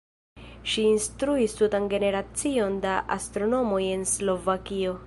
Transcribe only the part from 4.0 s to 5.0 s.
Slovakio.